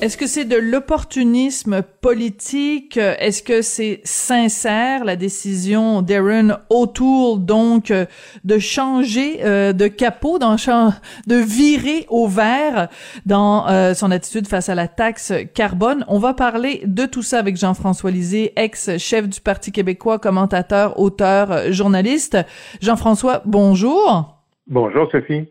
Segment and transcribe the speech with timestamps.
[0.00, 2.96] Est-ce que c'est de l'opportunisme politique?
[2.98, 11.34] Est-ce que c'est sincère, la décision d'Aaron O'Toole, donc, de changer euh, de capot, de
[11.34, 12.86] virer au vert
[13.26, 16.04] dans euh, son attitude face à la taxe carbone?
[16.06, 21.72] On va parler de tout ça avec Jean-François Lisée, ex-chef du Parti québécois, commentateur, auteur,
[21.72, 22.38] journaliste.
[22.80, 24.38] Jean-François, bonjour.
[24.68, 25.48] Bonjour, Sophie.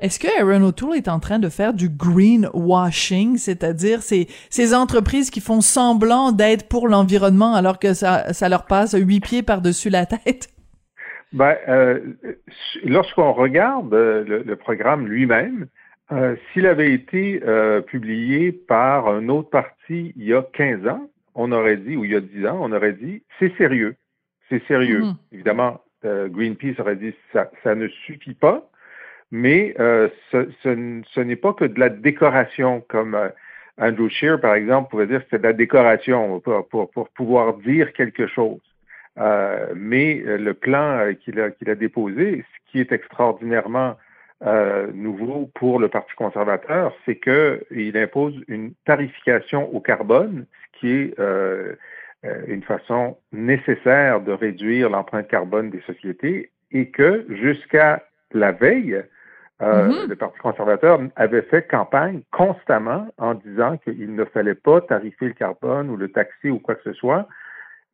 [0.00, 5.30] Est-ce que Aaron O'Toole est en train de faire du greenwashing, c'est-à-dire ces, ces entreprises
[5.30, 9.90] qui font semblant d'être pour l'environnement alors que ça, ça leur passe huit pieds par-dessus
[9.90, 10.48] la tête?
[11.32, 12.00] Ben, euh,
[12.84, 15.66] lorsqu'on regarde euh, le, le, programme lui-même,
[16.10, 21.08] euh, s'il avait été euh, publié par un autre parti il y a 15 ans,
[21.34, 23.96] on aurait dit, ou il y a 10 ans, on aurait dit, c'est sérieux.
[24.50, 25.00] C'est sérieux.
[25.00, 25.14] Mhm.
[25.32, 28.68] Évidemment, Greenpeace aurait dit, ça, ça ne suffit pas.
[29.32, 33.30] Mais euh, ce, ce, n'est pas que de la décoration, comme euh,
[33.78, 37.54] Andrew Scheer, par exemple, pouvait dire que c'est de la décoration pour, pour, pour pouvoir
[37.54, 38.60] dire quelque chose.
[39.18, 43.96] Euh, mais euh, le plan euh, qu'il a, qu'il a déposé, ce qui est extraordinairement
[44.44, 50.90] euh, nouveau pour le Parti conservateur, c'est qu'il impose une tarification au carbone, ce qui
[50.90, 51.14] est
[52.48, 59.02] une façon nécessaire de réduire l'empreinte carbone des sociétés, et que jusqu'à la veille,
[59.62, 60.08] euh, Mhm.
[60.08, 65.34] le Parti conservateur avait fait campagne constamment en disant qu'il ne fallait pas tarifer le
[65.34, 67.26] carbone ou le taxer ou quoi que ce soit.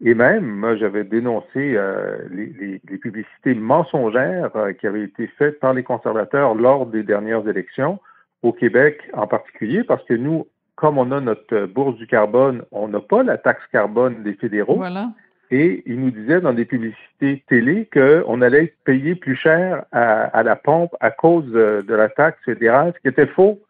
[0.00, 5.26] Et même, moi, j'avais dénoncé euh, les, les- les publicités mensongères euh, qui avaient été
[5.38, 7.98] faites par les conservateurs lors des dernières élections,
[8.42, 12.86] au Québec en particulier, parce que nous, comme on a notre bourse du carbone, on
[12.86, 14.76] n'a pas la taxe carbone des fédéraux.
[14.76, 15.08] Voilà.
[15.50, 20.42] Et il nous disait dans des publicités télé qu'on allait payer plus cher à, à
[20.42, 23.60] la pompe à cause de, de la taxe fédérale, ce qui était faux.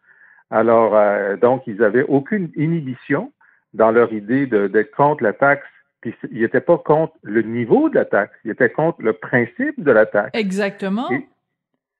[0.51, 3.31] Alors, euh, donc, ils avaient aucune inhibition
[3.73, 5.67] dans leur idée d'être contre la taxe.
[6.01, 9.81] Puis, ils n'étaient pas contre le niveau de la taxe, ils étaient contre le principe
[9.81, 10.31] de la taxe.
[10.33, 11.09] Exactement.
[11.11, 11.27] Et,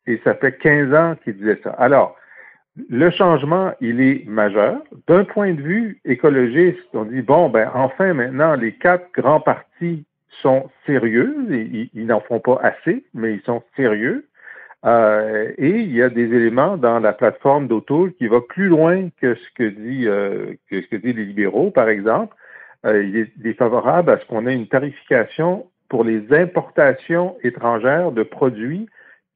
[0.08, 1.72] et ça fait 15 ans qu'ils disaient ça.
[1.72, 2.16] Alors,
[2.90, 4.82] le changement, il est majeur.
[5.08, 10.06] D'un point de vue écologiste, on dit, bon, ben, enfin, maintenant, les quatre grands partis
[10.42, 11.36] sont sérieux.
[11.94, 14.26] Ils n'en font pas assez, mais ils sont sérieux.
[14.86, 19.10] Euh, et il y a des éléments dans la plateforme d'Auto qui va plus loin
[19.20, 22.36] que ce que dit euh, que ce que disent les libéraux, par exemple.
[22.86, 27.36] Euh, il, est, il est favorable à ce qu'on ait une tarification pour les importations
[27.44, 28.88] étrangères de produits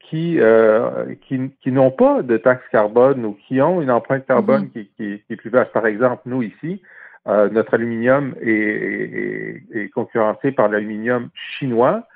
[0.09, 4.63] qui, euh, qui, qui n'ont pas de taxe carbone ou qui ont une empreinte carbone
[4.63, 4.69] Mhm.
[4.69, 5.71] qui, qui, qui est plus vaste.
[5.71, 6.81] Par exemple, nous ici,
[7.27, 12.07] euh, notre aluminium est, est, est concurrencé par l'aluminium chinois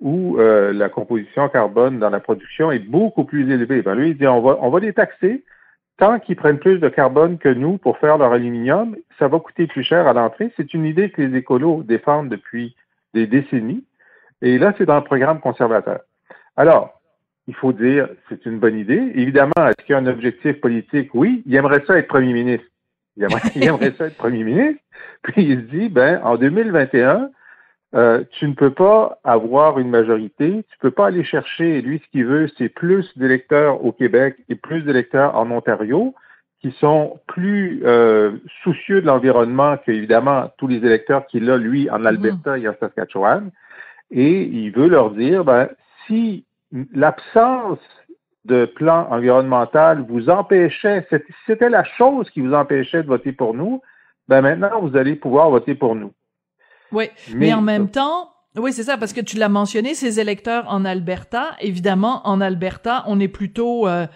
[0.00, 3.82] où euh, la composition carbone dans la production est beaucoup plus élevée.
[3.82, 5.44] Ben lui, il dit on va, on va les taxer
[5.98, 9.66] tant qu'ils prennent plus de carbone que nous pour faire leur aluminium, ça va coûter
[9.66, 10.52] plus cher à l'entrée.
[10.56, 12.74] C'est une idée que les écolos défendent depuis
[13.14, 13.84] des décennies.
[14.40, 16.00] Et là, c'est dans le programme conservateur.
[16.56, 17.00] Alors,
[17.52, 19.12] il faut dire, c'est une bonne idée.
[19.14, 21.10] Évidemment, est-ce qu'il y a un objectif politique?
[21.12, 22.64] Oui, il aimerait ça être premier ministre.
[23.18, 24.80] Il aimerait, il aimerait ça être premier ministre.
[25.22, 27.28] Puis il se dit, ben, en 2021,
[27.94, 32.10] euh, tu ne peux pas avoir une majorité, tu peux pas aller chercher, lui, ce
[32.10, 36.14] qu'il veut, c'est plus d'électeurs au Québec et plus d'électeurs en Ontario
[36.62, 38.32] qui sont plus euh,
[38.62, 42.74] soucieux de l'environnement que, évidemment, tous les électeurs qu'il a, lui, en Alberta et en
[42.80, 43.50] Saskatchewan.
[44.10, 45.68] Et il veut leur dire, ben,
[46.06, 46.46] si
[46.92, 47.78] l'absence
[48.44, 53.32] de plan environnemental vous empêchait, c'était- si c'était la chose qui vous empêchait de voter
[53.32, 53.80] pour nous,
[54.28, 56.12] ben maintenant, vous allez pouvoir voter pour nous.
[56.90, 60.66] Oui, mais, en même temps, oui, c'est ça, parce que tu l'as mentionné, ces électeurs
[60.68, 64.06] en Alberta, évidemment, en Alberta, on est plutôt, euh,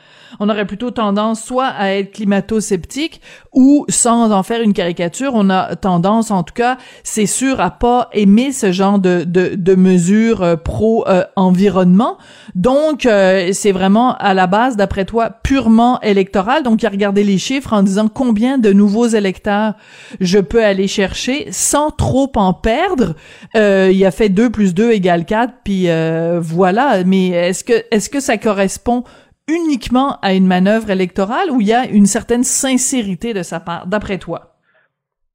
[0.40, 3.22] on aurait plutôt tendance soit à être climato-sceptique
[3.54, 7.70] ou, sans en faire une caricature, on a tendance, en tout cas, c'est sûr, à
[7.70, 12.18] pas aimer ce genre de, de, de mesures euh, pro-environnement.
[12.54, 16.62] Donc, euh, c'est vraiment, à la base, d'après toi, purement électoral.
[16.62, 19.76] Donc, il a regardé les chiffres en disant combien de nouveaux électeurs
[20.20, 23.14] je peux aller chercher sans trop en perdre.
[23.54, 27.04] Euh, il a fait fait 2 plus 2 égale 4, puis euh, voilà.
[27.04, 29.04] Mais est-ce que est-ce que ça correspond
[29.48, 33.86] uniquement à une manœuvre électorale ou il y a une certaine sincérité de sa part,
[33.86, 34.56] d'après toi?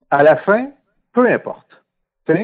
[0.09, 0.69] À la fin,
[1.13, 1.67] peu importe.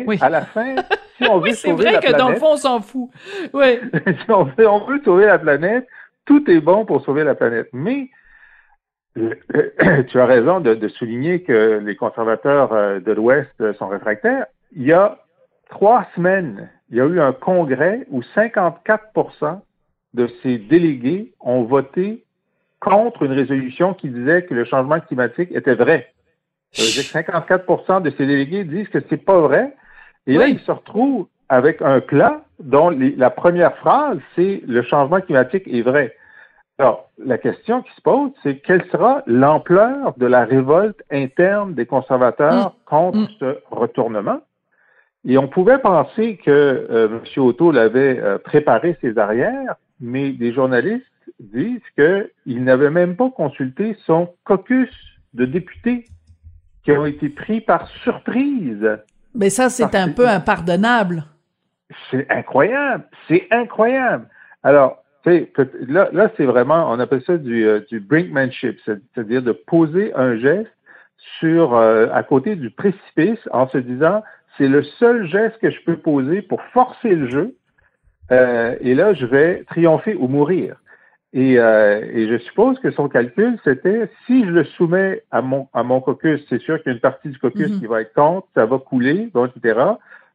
[0.05, 0.17] Oui.
[0.19, 0.75] À la fin,
[1.17, 2.01] si on veut sauver la planète...
[2.01, 3.09] c'est vrai que dans le fond, on s'en fout.
[3.53, 3.79] Oui.
[4.05, 5.87] si on veut, on veut sauver la planète,
[6.25, 7.69] tout est bon pour sauver la planète.
[7.71, 8.09] Mais
[9.15, 14.47] tu as raison de, souligner que les conservateurs euh, de l'Ouest sont réfractaires.
[14.75, 15.17] Il y a
[15.69, 19.59] trois semaines, il y a eu un congrès où 54%
[20.13, 22.23] de ces délégués ont voté
[22.79, 26.13] contre une résolution qui disait que le changement climatique était vrai.
[26.71, 29.75] Ça veut dire que 54% de ces délégués disent que c'est pas vrai.
[30.27, 35.21] Et là, ils se retrouvent avec un plat dont la première phrase, c'est le changement
[35.21, 36.15] climatique est vrai.
[36.79, 41.85] Alors, la question qui se pose, c'est quelle sera l'ampleur de la révolte interne des
[41.85, 42.73] conservateurs mm.
[42.85, 43.27] contre mm.
[43.39, 44.41] ce retournement?
[45.29, 47.43] Et on pouvait penser que euh, M.
[47.43, 51.05] Otto l'avait euh, préparé ses arrières, mais des journalistes
[51.41, 54.89] disent qu'il n'avait même pas consulté son caucus
[55.33, 56.05] de députés
[56.83, 58.87] qui ont été pris par surprise.
[59.35, 61.25] Mais ça, c'est un peu impardonnable.
[62.09, 64.29] C'est incroyable, c'est incroyable.
[64.63, 70.13] Alors, là, là c'est vraiment, on appelle ça du, euh, du brinkmanship, c'est-à-dire de poser
[70.15, 70.71] un geste
[71.39, 74.21] sur, à côté du précipice en se disant,
[74.57, 77.55] c'est le seul geste que je peux poser pour forcer le jeu,
[78.31, 80.75] euh, et là, je vais triompher ou mourir.
[81.33, 85.83] Et, et, je suppose que son calcul, c'était si je le soumets à mon, à
[85.83, 87.79] mon caucus, c'est sûr qu'il y a une partie du caucus mm-hmm.
[87.79, 89.79] qui va être contre, ça va couler, etc.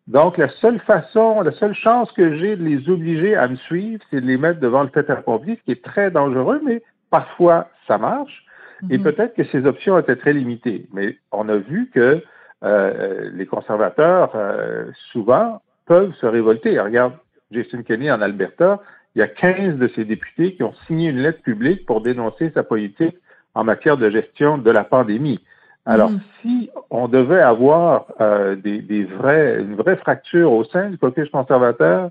[0.08, 4.02] Donc, la seule façon, la seule chance que j'ai de les obliger à me suivre,
[4.10, 7.68] c'est de les mettre devant le fait accompli, ce qui est très dangereux, mais parfois
[7.86, 8.44] ça marche.
[8.90, 9.04] Et mhm.
[9.04, 10.86] peut-être que ces options étaient très limitées.
[10.92, 12.20] Mais on a vu que
[12.64, 16.79] euh, les conservateurs, euh, souvent, peuvent se révolter.
[16.79, 17.14] regarde,
[17.50, 18.81] Jason Kenney en Alberta,
[19.14, 22.50] il y a 15 de ses députés qui ont signé une lettre publique pour dénoncer
[22.55, 23.17] sa politique
[23.55, 25.41] en matière de gestion de la pandémie.
[25.85, 26.20] Alors, mm.
[26.41, 31.29] si on devait avoir euh, des, des, vrais, une vraie fracture au sein du caucus
[31.31, 32.11] conservateur,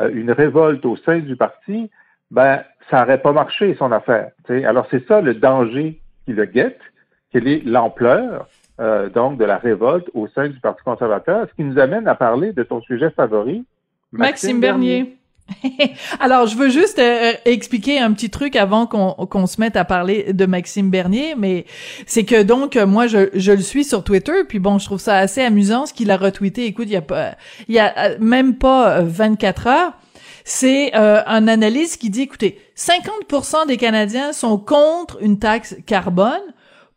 [0.00, 1.90] euh, une révolte au sein du parti,
[2.30, 4.32] ben, ça n'aurait pas marché son affaire.
[4.48, 6.80] Alors, c'est ça le danger qui le guette,
[7.30, 8.48] quelle est l'ampleur
[8.80, 12.14] euh, donc de la révolte au sein du Parti conservateur, ce qui nous amène à
[12.14, 13.64] parler de ton sujet favori,
[14.12, 15.16] Maxime, Bernier.
[16.20, 20.32] Alors, je veux juste euh, expliquer un petit truc avant qu'on se mette à parler
[20.32, 21.66] de Maxime Bernier, mais
[22.06, 25.16] c'est que donc moi je, je, le suis sur Twitter, puis bon, je trouve ça
[25.16, 26.66] assez amusant ce qu'il a retweeté.
[26.66, 27.32] Écoute, il y a pas,
[27.68, 29.92] il y a euh, même pas 24 euh, heures.
[30.44, 36.42] C'est un analyste qui dit, écoutez, 50% des Canadiens sont contre une taxe carbone.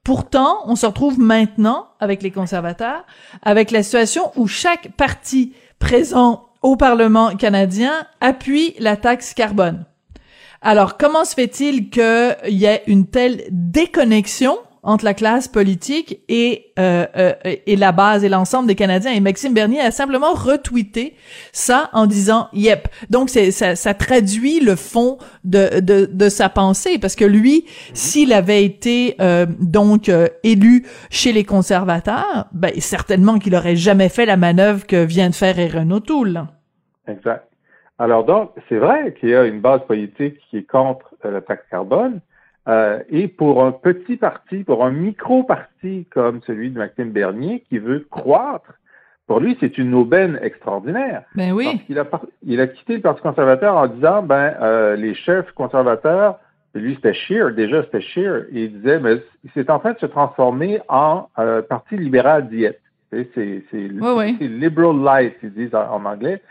[0.05, 3.03] Pourtant, on se retrouve maintenant avec les conservateurs,
[3.41, 9.83] avec la situation où chaque parti présent au Parlement canadien appuie la taxe carbone.
[10.61, 16.67] Alors, comment se fait-il qu'il y ait une telle déconnexion entre la classe politique et
[16.79, 19.11] euh, euh, et la base et l'ensemble des Canadiens.
[19.11, 21.15] Et Maxime Bernier a simplement retweeté
[21.51, 22.87] ça en disant yep.
[23.09, 28.63] Donc ça, traduit le fond de, de, de sa pensée parce que lui, s'il avait
[28.63, 30.09] été euh, donc
[30.43, 35.35] élu chez les conservateurs, ben certainement qu'il aurait jamais fait la manœuvre que vient de
[35.35, 36.45] faire Erin O'Toole.
[37.07, 37.47] Exact.
[37.97, 41.63] Alors donc, c'est vrai qu'il y a une base politique qui est contre la taxe
[41.71, 42.19] carbone,
[42.67, 47.77] euh, et pour un petit parti, pour un micro-parti comme celui de Maxime Bernier qui
[47.77, 48.73] veut croître,
[49.27, 51.23] pour lui, c'est une aubaine extraordinaire.
[51.35, 51.65] Ben oui.
[51.65, 52.05] Parce qu'il a,
[52.43, 56.37] il a quitté le Parti conservateur en disant, ben, euh, les chefs conservateurs,
[56.75, 60.05] lui, c'était Scheer, déjà, c'était Scheer, et il disait, mais c'est en train de se
[60.05, 62.81] transformer en euh, Parti libéral diète.
[63.11, 66.41] C'est, c'est, oui, liberal life, ils disent en, en, anglais.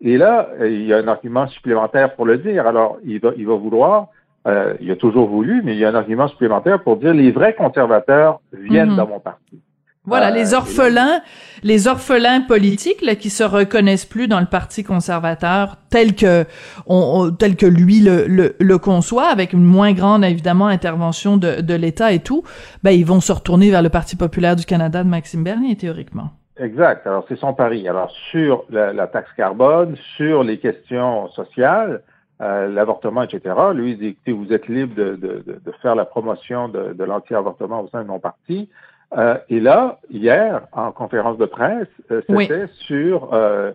[0.00, 2.66] Et là, il y a un argument supplémentaire pour le dire.
[2.66, 4.08] Alors, il va, il va vouloir
[4.46, 7.32] euh, il a toujours voulu, mais il y a un argument supplémentaire pour dire les
[7.32, 8.96] vrais conservateurs viennent mhm.
[8.96, 9.60] dans mon parti.
[10.04, 11.20] Voilà, les euh, orphelins,
[11.64, 16.44] les orphelins politiques là, qui se reconnaissent plus dans le parti conservateur tel que
[16.86, 21.60] on, tel que lui le, le, le, conçoit, avec une moins grande évidemment intervention de,
[21.60, 22.44] de l'État et tout,
[22.84, 26.30] ben ils vont se retourner vers le Parti populaire du Canada de Maxime Bernier théoriquement.
[26.56, 27.04] Exact.
[27.08, 27.88] Alors c'est son pari.
[27.88, 32.02] Alors sur la, la taxe carbone, sur les questions sociales,
[32.40, 33.54] euh, l'avortement, etc.
[33.74, 37.04] Lui, il dit, écoutez, vous êtes libre de, de, de faire la promotion de, de
[37.04, 38.68] l'anti-avortement au sein de mon parti.
[39.16, 43.72] Euh, et là, hier, en conférence de presse, euh, c'était sur, euh,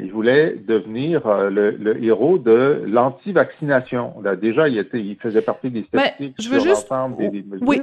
[0.00, 4.14] il voulait devenir le, le, héros de l'anti-vaccination.
[4.40, 7.66] Déjà, il, était, il faisait partie des statistiques sur l'ensemble des, des, mesures.
[7.66, 7.80] Oui.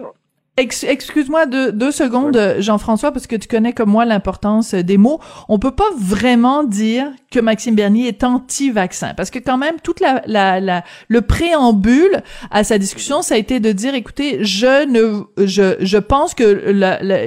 [0.58, 5.22] Excuse-moi deux, deux secondes, Jean-François, parce que tu connais comme moi l'importance des mots.
[5.48, 10.00] On peut pas vraiment dire que Maxime Bernier est anti-vaccin parce que quand même toute
[10.00, 14.88] la, la, la, le préambule à sa discussion ça a été de dire écoutez je
[14.88, 16.44] ne je je pense que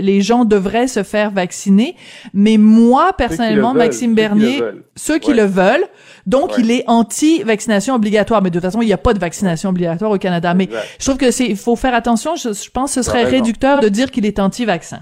[0.00, 1.94] les gens devraient se faire vacciner
[2.34, 4.60] mais moi personnellement Maxime Bernier
[4.96, 5.86] ceux qui le veulent
[6.26, 9.70] donc il est anti-vaccination obligatoire mais de toute façon il n'y a pas de vaccination
[9.70, 12.94] obligatoire au Canada mais je trouve que c'est il faut faire attention je, je pense
[12.94, 15.00] que ce serait réducteur de dire qu'il est anti-vaccin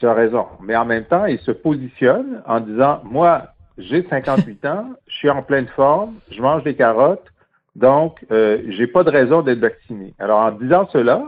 [0.00, 0.46] tu as raison.
[0.62, 5.30] Mais en même temps, il se positionne en disant, moi, j'ai 58 ans, je suis
[5.30, 7.26] en pleine forme, je mange des carottes,
[7.76, 10.14] donc euh, j'ai pas de raison d'être vacciné.
[10.18, 11.22] Alors en disant cela,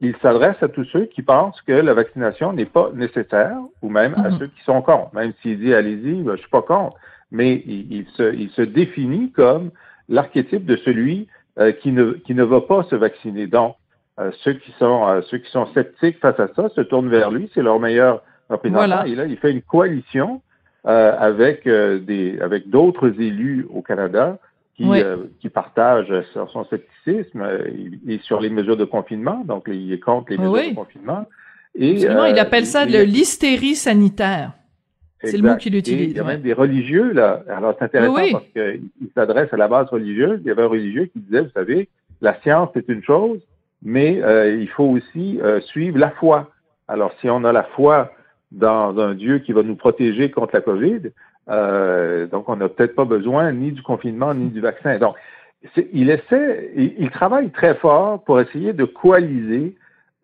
[0.00, 4.14] il s'adresse à tous ceux qui pensent que la vaccination n'est pas nécessaire, ou même
[4.14, 4.38] à mhm.
[4.38, 5.14] ceux qui sont contre.
[5.14, 6.96] Même s'il dit allez-y, ben, je suis pas contre,
[7.30, 9.70] mais il, se, il se, définit comme
[10.08, 11.28] l'archétype de celui
[11.58, 13.46] euh, qui, ne, qui ne va pas se vacciner.
[13.46, 13.76] Donc,
[14.18, 17.30] euh, ceux qui sont euh, ceux qui sont sceptiques face à ça se tournent vers
[17.30, 19.04] lui, c'est leur meilleur représentant.
[19.04, 20.40] Et là, il fait une coalition
[20.86, 24.38] euh, avec des avec d'autres élus au Canada
[24.74, 24.86] qui,
[25.40, 27.46] qui partagent son scepticisme
[28.06, 29.42] et, sur les mesures de confinement.
[29.44, 31.26] Donc, il est contre les mesures de confinement.
[31.74, 34.52] Et, il appelle ça de l'hystérie sanitaire.
[35.22, 36.10] C'est le mot qu'il utilise.
[36.10, 37.42] il y a même des religieux, là.
[37.48, 40.40] Alors, c'est intéressant parce qu'il s'adresse à la base religieuse.
[40.42, 41.88] Il y avait un religieux qui disait, vous savez,
[42.20, 43.40] la science, c'est une chose,
[43.82, 46.50] mais euh, il faut aussi euh, suivre la foi.
[46.88, 48.12] Alors, si on a la foi
[48.52, 51.10] dans un Dieu qui va nous protéger contre la COVID,
[51.48, 54.98] euh, donc on n'a peut-être pas besoin ni du confinement ni du vaccin.
[54.98, 55.16] Donc,
[55.92, 59.74] il essaie, il, travaille très fort pour essayer de coaliser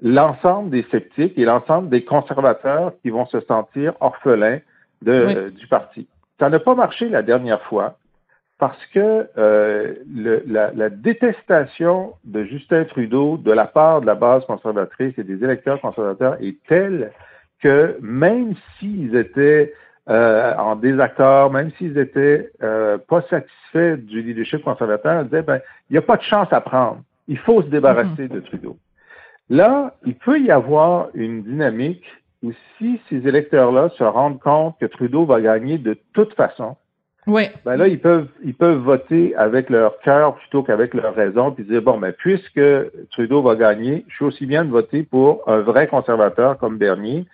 [0.01, 4.59] l'ensemble des sceptiques et l'ensemble des conservateurs qui vont se sentir orphelins
[5.03, 6.07] de, du parti.
[6.39, 7.97] Ça n'a pas marché la dernière fois
[8.59, 14.15] parce que euh, le, la, la, détestation de Justin Trudeau de la part de la
[14.15, 17.11] base conservatrice et des électeurs conservateurs est telle
[17.61, 19.75] que même s'ils étaient
[20.09, 25.61] euh, en désaccord, même s'ils étaient euh, pas satisfaits du leadership conservateur, ils disaient ben
[25.91, 28.77] il n'y a pas de chance à prendre, il faut se débarrasser de Trudeau.
[29.51, 32.05] Là, il peut y avoir une dynamique
[32.43, 36.77] où si ces électeurs-là se rendent compte que Trudeau va gagner de toute façon,
[37.27, 37.45] oui.
[37.65, 41.65] Ben là, ils peuvent, ils peuvent voter avec leur cœur plutôt qu'avec leur raison, puis
[41.65, 42.61] dire bon, ben puisque
[43.13, 47.27] Trudeau va gagner, je suis aussi bien de voter pour un vrai conservateur comme Bernier.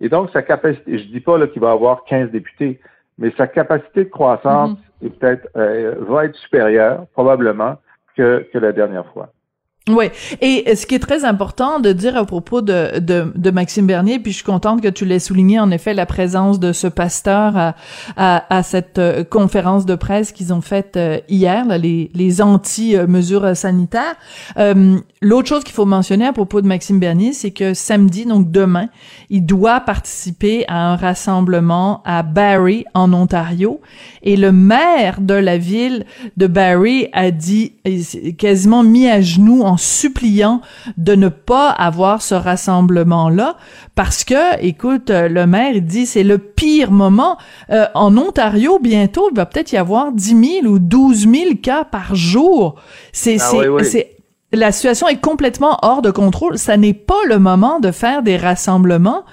[0.00, 2.80] Et donc sa capacité, je dis pas là qu'il va avoir 15 députés,
[3.18, 5.06] mais sa capacité de croissance mm-hmm.
[5.06, 7.76] est peut-être euh, va être supérieure probablement
[8.16, 9.30] que, que la dernière fois.
[9.88, 10.06] Oui,
[10.40, 14.18] et ce qui est très important de dire à propos de, de, de, Maxime Bernier,
[14.18, 17.56] puis je suis contente que tu l'aies souligné, en effet, la présence de ce pasteur
[17.56, 17.76] à,
[18.16, 22.42] à, à cette euh, conférence de presse qu'ils ont faite euh, hier, là, les, les
[22.42, 24.16] anti-mesures sanitaires.
[24.58, 28.50] Euh, L'autre chose qu'il faut mentionner à propos de Maxime Bernier, c'est que samedi, donc
[28.50, 28.88] demain,
[29.30, 33.80] il doit participer à un rassemblement à Barrie, en Ontario,
[34.22, 36.04] et le maire de la ville
[36.36, 37.72] de Barrie a dit,
[38.36, 40.60] quasiment mis à genoux en suppliant
[40.96, 43.56] de ne pas avoir ce rassemblement-là
[43.94, 47.36] parce que, écoute, euh, le maire il dit c'est le pire moment.
[47.70, 51.84] Euh, en Ontario, bientôt, il va peut-être y avoir 10 000 ou 12 000 cas
[51.84, 52.76] par jour.
[53.12, 54.16] C'est, ah c'est,
[54.52, 56.58] la situation est complètement hors de contrôle.
[56.58, 59.24] Ça n'est pas le moment de faire des rassemblements.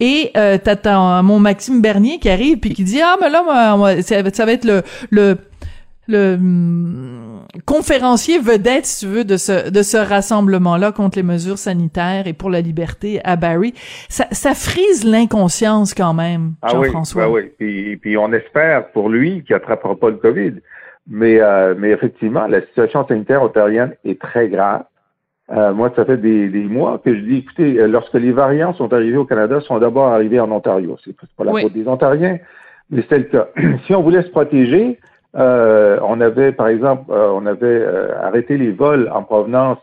[0.00, 4.22] Et euh, t'as mon Maxime Bernier qui arrive puis qui dit ah mais là ça,
[4.22, 5.38] va être le le
[6.12, 11.58] le hum, conférencier vedette, si tu veux, de ce, de ce rassemblement-là contre les mesures
[11.58, 13.74] sanitaires et pour la liberté à Barry.
[14.08, 17.28] Ça, ça frise l'inconscience quand même, ah Jean-François.
[17.28, 17.50] Oui, oui.
[17.58, 20.52] Puis, puis on espère pour lui qu'il attrapera pas le COVID.
[21.08, 24.84] Mais, euh, mais effectivement, la situation sanitaire ontarienne est très grave.
[25.50, 28.72] Euh, moi, ça fait des, des, mois que je dis, écoutez, euh, lorsque les variants
[28.74, 30.96] sont arrivés au Canada, sont d'abord arrivés en Ontario.
[31.04, 32.38] C'est pas la faute des Ontariens,
[32.90, 33.48] mais c'est le cas.
[33.86, 34.98] si on voulait se protéger,
[35.34, 39.78] euh, on avait, par exemple, euh, on avait euh, arrêté les vols en provenance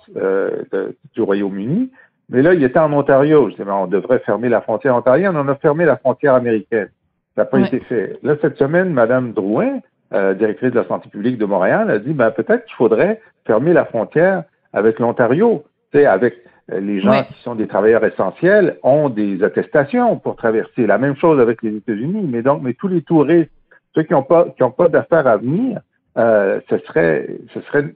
[1.13, 1.91] du Royaume-Uni,
[2.29, 3.49] mais là, il était en Ontario.
[3.49, 5.35] Je disais, on devrait fermer la frontière ontarienne.
[5.35, 6.89] On a fermé la frontière américaine.
[7.35, 8.19] Ça n'a pas été fait.
[8.21, 9.79] Là, cette semaine, Mme Drouin,
[10.11, 13.85] directrice de la santé publique de Montréal, a dit, ben, peut-être qu'il faudrait fermer la
[13.85, 15.63] frontière avec l'Ontario.
[15.91, 16.35] Tu sais, avec
[16.67, 20.85] les gens qui sont des travailleurs essentiels ont des attestations pour traverser.
[20.85, 22.29] La même chose avec les États-Unis.
[22.31, 23.49] Mais donc, mais tous les touristes
[23.95, 25.79] ceux qui n'ont pas, qui ont pas d'affaires à venir,
[26.17, 27.93] euh, ce serait, ce serait,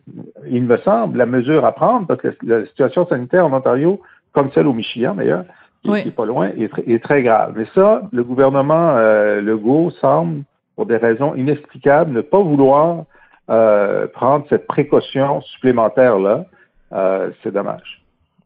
[0.48, 4.52] il me semble, la mesure à prendre parce que la situation sanitaire en Ontario, comme
[4.52, 5.46] celle au Michigan d'ailleurs,
[5.84, 7.54] qui, n'est est pas loin, est, très grave.
[7.58, 10.44] Mais ça, le gouvernement euh, Legault semble,
[10.76, 13.04] pour des raisons inexplicables, ne pas vouloir
[13.50, 16.46] euh, prendre cette précaution supplémentaire là.
[16.94, 18.02] Euh, c'est dommage.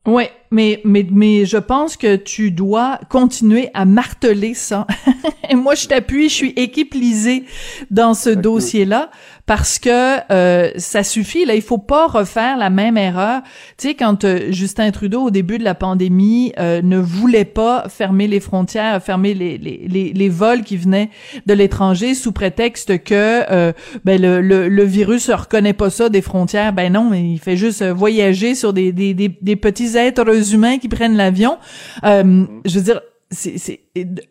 [0.07, 4.87] Ouais, mais mais mais je pense que tu dois continuer à marteler ça.
[5.49, 7.43] Et moi, je t'appuie, je suis équipe lisée
[7.91, 9.09] dans ce dossier-là
[9.45, 11.45] parce que euh, ça suffit.
[11.45, 13.41] Là, il faut pas refaire la même erreur.
[13.77, 17.87] Tu sais, quand euh, Justin Trudeau, au début de la pandémie, euh, ne voulait pas
[17.87, 21.09] fermer les frontières, fermer les, les, les, les vols qui venaient
[21.45, 23.73] de l'étranger sous prétexte que
[24.03, 26.73] ben, le, le, le, virus ne reconnaît pas ça des frontières.
[26.73, 30.89] Ben non, il fait juste voyager sur des, des, des, des petits êtres humains qui
[30.89, 31.57] prennent l'avion.
[32.03, 33.81] je veux dire, c'est,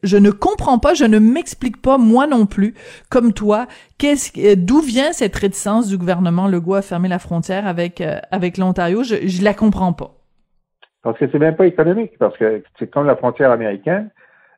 [0.02, 2.74] je ne comprends pas, je ne m'explique pas moi non plus,
[3.10, 3.66] comme toi,
[3.98, 8.56] qu'est-ce, d'où vient cette réticence du gouvernement Legault à fermer la frontière avec euh, avec
[8.56, 9.02] l'Ontario?
[9.02, 10.12] Je, je la comprends pas.
[11.02, 14.10] Parce que c'est même pas économique, parce que c'est comme la frontière américaine,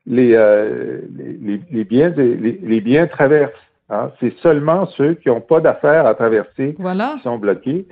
[0.06, 3.52] les euh, les, les, biens les, les biens traversent.
[3.90, 4.12] Hein.
[4.20, 7.86] C'est seulement ceux qui n'ont pas d'affaires à traverser qui sont bloqués.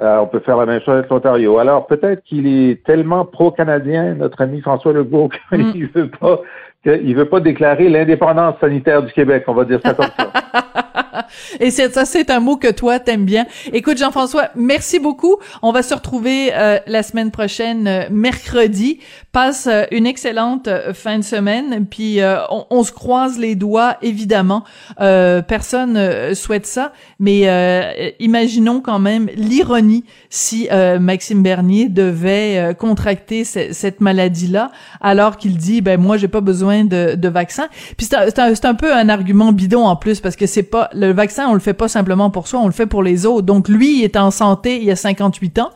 [0.00, 1.58] Euh, on peut faire la même chose avec l'Ontario.
[1.58, 5.90] Alors peut-être qu'il est tellement pro-canadien, notre ami François Legault, qu'il mm.
[5.94, 6.40] veut pas
[6.82, 9.44] qu'il veut pas déclarer l'indépendance sanitaire du Québec.
[9.46, 10.32] On va dire ça comme ça.
[11.60, 13.46] Et c'est ça, c'est un mot que toi t'aimes bien.
[13.72, 15.36] Écoute, Jean-François, merci beaucoup.
[15.62, 18.98] On va se retrouver euh, la semaine prochaine, euh, mercredi.
[19.32, 21.86] Passe euh, une excellente fin de semaine.
[21.86, 22.18] Puis
[22.50, 24.64] on, on, se croise les doigts, évidemment.
[24.96, 34.70] personne souhaite ça, mais imaginons quand même l'ironie si Maxime Bernier devait contracter cette maladie-là,
[35.00, 37.68] alors qu'il dit, ben moi j'ai pas besoin de, de vaccin.
[37.96, 41.12] Puis c'est un, un, peu un argument bidon en plus parce que c'est pas le
[41.12, 43.46] vaccin, on le fait pas simplement pour soi, on le fait pour les autres.
[43.46, 45.70] Donc lui, il est en santé, il a 58 ans,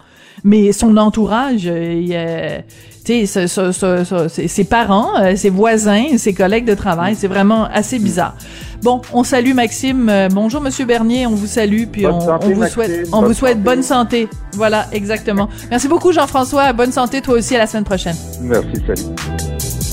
[0.44, 2.14] mais son entourage, il
[3.04, 8.34] ses parents, euh, ses voisins, ses collègues de travail, c'est vraiment assez bizarre.
[8.82, 10.08] Bon, on salue Maxime.
[10.08, 13.82] Euh, bonjour Monsieur Bernier, on vous salue puis on, vous souhaite on vous souhaite bonne
[13.82, 14.28] santé.
[14.54, 15.48] Voilà, exactement.
[15.70, 18.16] Merci beaucoup Jean-François, bonne santé toi aussi à la semaine prochaine.
[18.42, 19.83] Merci, salut.